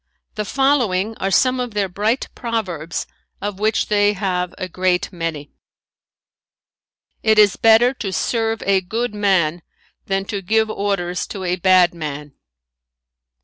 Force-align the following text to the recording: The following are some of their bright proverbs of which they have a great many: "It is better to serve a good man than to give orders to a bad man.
The 0.33 0.45
following 0.45 1.15
are 1.17 1.29
some 1.29 1.59
of 1.59 1.75
their 1.75 1.87
bright 1.87 2.27
proverbs 2.33 3.05
of 3.39 3.59
which 3.59 3.85
they 3.85 4.13
have 4.13 4.51
a 4.57 4.67
great 4.67 5.13
many: 5.13 5.51
"It 7.21 7.37
is 7.37 7.55
better 7.55 7.93
to 7.93 8.11
serve 8.11 8.63
a 8.65 8.81
good 8.81 9.13
man 9.13 9.61
than 10.07 10.25
to 10.25 10.41
give 10.41 10.71
orders 10.71 11.27
to 11.27 11.43
a 11.43 11.55
bad 11.55 11.93
man. 11.93 12.33